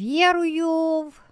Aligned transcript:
верую 0.00 1.10
в 1.10 1.22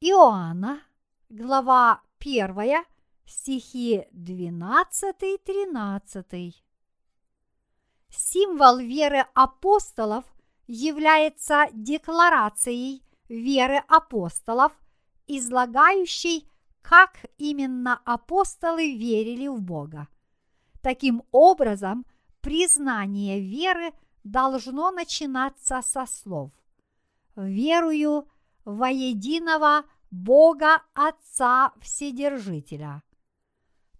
Иоанна, 0.00 0.80
глава 1.28 2.02
1, 2.20 2.84
стихи 3.26 4.06
12-13. 4.12 6.54
Символ 8.10 8.78
веры 8.78 9.26
апостолов 9.34 10.24
является 10.68 11.66
декларацией 11.72 13.02
веры 13.28 13.82
апостолов, 13.88 14.70
излагающей, 15.26 16.48
как 16.80 17.26
именно 17.38 18.00
апостолы 18.04 18.96
верили 18.96 19.48
в 19.48 19.60
Бога. 19.60 20.06
Таким 20.80 21.24
образом, 21.32 22.06
признание 22.40 23.40
веры 23.40 23.92
должно 24.22 24.92
начинаться 24.92 25.82
со 25.82 26.06
слов 26.06 26.52
«Верую 27.38 28.28
во 28.64 28.90
единого 28.90 29.84
Бога 30.10 30.82
Отца 30.92 31.72
Вседержителя». 31.80 33.02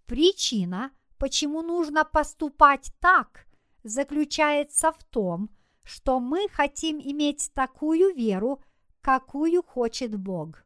Причина, 0.06 0.90
почему 1.18 1.62
нужно 1.62 2.04
поступать 2.04 2.92
так, 2.98 3.46
заключается 3.84 4.90
в 4.90 5.04
том, 5.04 5.50
что 5.84 6.18
мы 6.18 6.48
хотим 6.48 6.98
иметь 6.98 7.52
такую 7.54 8.12
веру, 8.14 8.62
какую 9.00 9.62
хочет 9.62 10.18
Бог. 10.18 10.64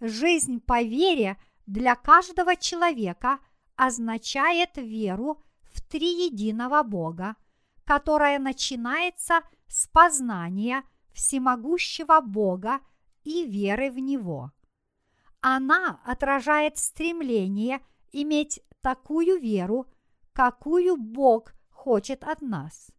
Жизнь 0.00 0.60
по 0.60 0.82
вере 0.82 1.36
для 1.66 1.96
каждого 1.96 2.54
человека 2.54 3.40
означает 3.74 4.76
веру 4.76 5.42
в 5.72 5.82
триединого 5.82 6.82
Бога, 6.84 7.34
которая 7.84 8.38
начинается 8.38 9.40
с 9.66 9.88
познания 9.88 10.84
всемогущего 11.12 12.20
Бога 12.20 12.80
и 13.24 13.44
веры 13.46 13.90
в 13.90 13.98
Него. 13.98 14.52
Она 15.40 16.00
отражает 16.04 16.78
стремление 16.78 17.80
иметь 18.12 18.60
такую 18.80 19.38
веру, 19.40 19.86
какую 20.32 20.96
Бог 20.96 21.52
хочет 21.70 22.24
от 22.24 22.42
нас. 22.42 22.90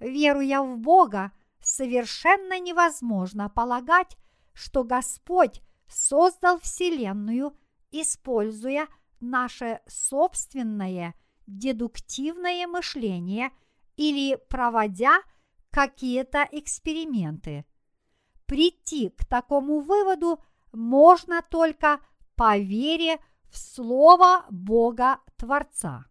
Веруя 0.00 0.62
в 0.62 0.78
Бога, 0.78 1.32
совершенно 1.60 2.60
невозможно 2.60 3.48
полагать, 3.48 4.16
что 4.52 4.84
Господь 4.84 5.62
создал 5.88 6.60
Вселенную, 6.60 7.56
используя 7.90 8.86
наше 9.20 9.80
собственное 9.86 11.14
дедуктивное 11.46 12.66
мышление 12.66 13.50
или 13.96 14.36
проводя 14.48 15.20
какие-то 15.74 16.48
эксперименты. 16.52 17.66
Прийти 18.46 19.08
к 19.08 19.24
такому 19.24 19.80
выводу 19.80 20.40
можно 20.72 21.42
только 21.42 21.98
по 22.36 22.56
вере 22.56 23.18
в 23.50 23.58
Слово 23.58 24.46
Бога 24.50 25.18
Творца. 25.36 26.06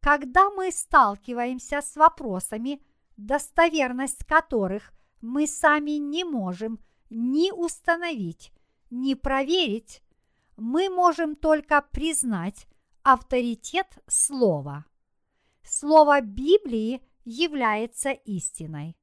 Когда 0.00 0.50
мы 0.50 0.72
сталкиваемся 0.72 1.82
с 1.82 1.94
вопросами, 1.94 2.82
достоверность 3.16 4.24
которых 4.24 4.92
мы 5.20 5.46
сами 5.46 5.92
не 5.92 6.24
можем 6.24 6.80
ни 7.10 7.52
установить, 7.52 8.52
ни 8.90 9.14
проверить, 9.14 10.02
мы 10.56 10.90
можем 10.90 11.36
только 11.36 11.80
признать 11.92 12.66
авторитет 13.04 13.86
слова. 14.08 14.84
Слово 15.62 16.20
Библии 16.22 17.06
является 17.24 18.10
истиной. 18.10 18.96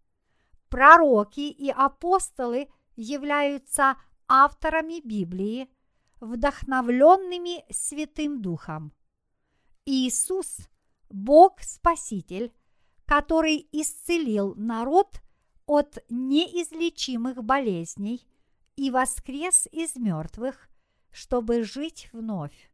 Пророки 0.70 1.50
и 1.50 1.70
апостолы 1.70 2.70
являются 2.96 3.98
авторами 4.28 5.02
Библии, 5.06 5.70
вдохновленными 6.20 7.66
Святым 7.72 8.42
Духом. 8.42 8.94
Иисус– 9.86 10.58
Бог 11.10 11.62
Спаситель, 11.62 12.54
который 13.06 13.68
исцелил 13.72 14.54
народ 14.56 15.22
от 15.66 15.98
неизлечимых 16.10 17.44
болезней 17.44 18.28
и 18.76 18.92
воскрес 18.92 19.68
из 19.72 19.96
мертвых, 19.96 20.70
чтобы 21.12 21.64
жить 21.64 22.10
вновь. 22.14 22.72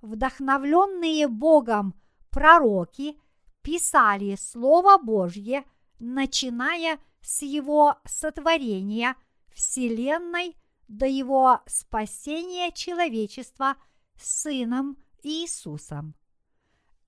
Вдохновленные 0.00 1.26
Богом 1.26 1.94
пророки 2.30 3.20
писали 3.68 4.34
Слово 4.36 4.96
Божье, 4.96 5.62
начиная 5.98 6.98
с 7.20 7.42
его 7.42 7.98
сотворения 8.06 9.14
Вселенной 9.52 10.56
до 10.88 11.04
его 11.04 11.60
спасения 11.66 12.72
человечества 12.72 13.76
Сыном 14.16 14.96
Иисусом. 15.22 16.14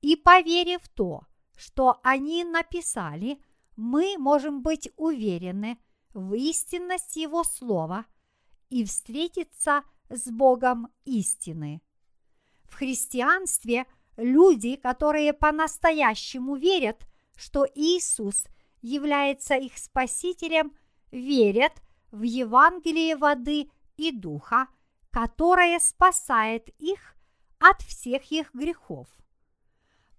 И 0.02 0.16
поверив 0.16 0.86
то, 0.90 1.22
что 1.56 1.98
они 2.02 2.44
написали, 2.44 3.42
мы 3.76 4.18
можем 4.18 4.60
быть 4.60 4.90
уверены 4.96 5.78
в 6.12 6.34
истинность 6.34 7.16
Его 7.16 7.42
Слова 7.42 8.04
и 8.68 8.84
встретиться 8.84 9.82
с 10.10 10.30
Богом 10.30 10.88
истины. 11.06 11.80
В 12.64 12.74
христианстве 12.74 13.86
люди, 14.16 14.76
которые 14.76 15.32
по-настоящему 15.32 16.56
верят, 16.56 17.06
что 17.36 17.66
Иисус 17.74 18.44
является 18.82 19.54
их 19.54 19.78
Спасителем, 19.78 20.72
верят 21.10 21.72
в 22.10 22.22
Евангелие 22.22 23.16
воды 23.16 23.70
и 23.96 24.12
духа, 24.12 24.68
которое 25.10 25.78
спасает 25.78 26.68
их 26.78 27.14
от 27.58 27.82
всех 27.82 28.30
их 28.30 28.52
грехов. 28.54 29.08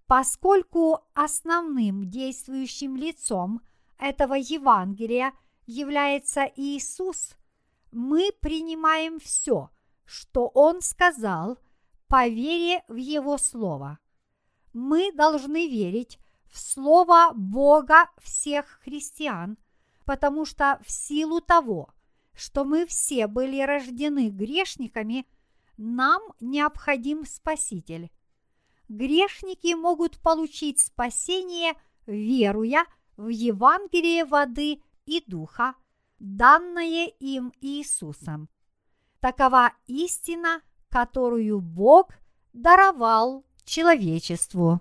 Поскольку 0.08 1.00
основным 1.14 2.10
действующим 2.10 2.98
лицом 2.98 3.62
этого 3.98 4.34
Евангелия 4.34 5.34
является 5.66 6.52
Иисус, 6.56 7.36
мы 7.92 8.32
принимаем 8.42 9.20
все, 9.20 9.70
что 10.06 10.48
Он 10.54 10.82
сказал, 10.82 11.58
по 12.12 12.28
вере 12.28 12.84
в 12.88 12.96
Его 12.98 13.40
Слово. 13.40 13.98
Мы 14.74 15.12
должны 15.14 15.68
верить 15.68 16.20
в 16.52 16.60
Слово 16.60 17.32
Бога 17.34 18.12
всех 18.20 18.80
христиан, 18.84 19.58
потому 20.06 20.46
что 20.46 20.80
в 20.86 20.92
силу 20.92 21.42
того, 21.42 21.90
что 22.36 22.66
мы 22.66 22.86
все 22.86 23.26
были 23.26 23.62
рождены 23.62 24.30
грешниками, 24.30 25.26
нам 25.78 26.22
необходим 26.40 27.26
Спаситель 27.26 28.12
грешники 28.92 29.74
могут 29.74 30.20
получить 30.20 30.80
спасение, 30.80 31.74
веруя 32.06 32.86
в 33.18 33.30
Евангелие 33.30 34.26
воды 34.26 34.82
и 35.06 35.24
духа, 35.26 35.76
данное 36.20 37.08
им 37.08 37.54
Иисусом. 37.62 38.50
Такова 39.20 39.74
истина, 39.88 40.62
которую 40.92 41.62
Бог 41.62 42.10
даровал 42.54 43.46
человечеству. 43.64 44.80